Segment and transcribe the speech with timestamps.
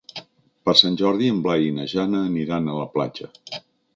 [0.67, 3.33] Per Sant Jordi en Blai i na Jana aniran a la platja.